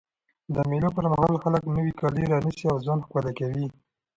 د 0.53 0.55
مېلو 0.69 0.89
پر 0.95 1.05
مهال 1.11 1.35
خلک 1.43 1.63
نوی 1.75 1.91
کالي 1.99 2.23
رانيسي 2.31 2.65
او 2.71 2.77
ځان 2.85 2.99
ښکلی 3.05 3.31
کوي. 3.39 3.65